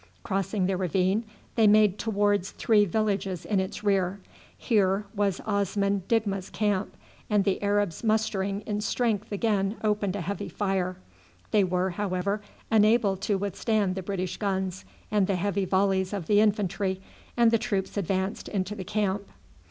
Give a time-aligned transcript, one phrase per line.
[0.23, 1.23] Crossing the ravine
[1.53, 4.19] they made towards three villages in its rear.
[4.57, 6.97] Here was Osman Digma's camp,
[7.29, 10.97] and the Arabs mustering in strength again opened a heavy fire.
[11.51, 12.41] They were, however,
[12.71, 16.99] unable to withstand the British guns and the heavy volleys of the infantry,
[17.37, 19.27] and the troops advanced into the camp.